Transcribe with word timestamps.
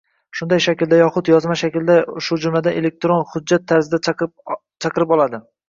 shunday 0.37 0.61
shaklda 0.65 0.97
yoxud 1.01 1.29
yozma 1.31 1.57
shaklda, 1.61 1.99
shu 2.29 2.39
jumladan 2.47 2.81
elektron 2.81 3.23
hujjat 3.35 3.69
tarzida 3.75 4.03
chaqirib 4.19 5.17
oladi. 5.21 5.45